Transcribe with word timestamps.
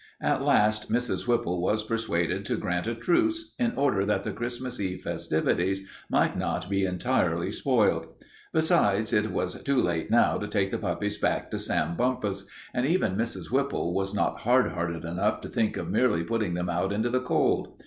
At 0.19 0.41
last 0.41 0.89
Mrs. 0.89 1.27
Whipple 1.27 1.61
was 1.61 1.83
persuaded 1.83 2.43
to 2.47 2.57
grant 2.57 2.87
a 2.87 2.95
truce 2.95 3.53
in 3.59 3.75
order 3.75 4.03
that 4.03 4.23
the 4.23 4.31
Christmas 4.31 4.79
Eve 4.79 5.03
festivities 5.03 5.87
might 6.09 6.35
not 6.35 6.67
be 6.71 6.85
entirely 6.85 7.51
spoiled. 7.51 8.07
Besides, 8.51 9.13
it 9.13 9.29
was 9.29 9.61
too 9.61 9.79
late 9.79 10.09
now 10.09 10.39
to 10.39 10.47
take 10.47 10.71
the 10.71 10.79
puppies 10.79 11.19
back 11.19 11.51
to 11.51 11.59
Sam 11.59 11.95
Bumpus, 11.95 12.47
and 12.73 12.87
even 12.87 13.15
Mrs. 13.15 13.51
Whipple 13.51 13.93
was 13.93 14.11
not 14.11 14.39
hard 14.39 14.71
hearted 14.71 15.05
enough 15.05 15.39
to 15.41 15.49
think 15.49 15.77
of 15.77 15.91
merely 15.91 16.23
putting 16.23 16.55
them 16.55 16.67
out 16.67 16.91
into 16.91 17.11
the 17.11 17.21
cold. 17.21 17.77